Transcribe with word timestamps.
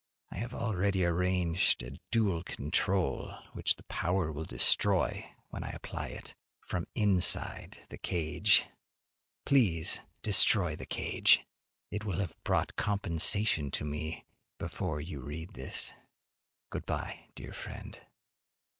I 0.31 0.37
have 0.37 0.55
already 0.55 1.05
arranged 1.05 1.83
a 1.83 1.99
dual 2.09 2.41
control 2.41 3.37
which 3.53 3.75
the 3.75 3.83
power 3.83 4.31
will 4.31 4.45
destroy 4.45 5.29
when 5.49 5.63
I 5.63 5.69
apply 5.69 6.07
it 6.07 6.33
from 6.65 6.85
the 6.95 7.01
inside 7.03 7.77
of 7.83 7.89
the 7.89 7.99
cage. 7.99 8.65
Please 9.45 10.01
destroy 10.23 10.75
the 10.75 10.87
cage. 10.87 11.41
It 11.91 12.03
will 12.03 12.17
have 12.17 12.35
brought 12.43 12.75
compensation 12.77 13.69
to 13.69 13.85
me 13.85 14.25
before 14.57 14.99
you 14.99 15.21
read 15.21 15.53
this. 15.53 15.93
Good 16.71 16.87
by, 16.87 17.27
dear 17.35 17.53
friend! 17.53 17.99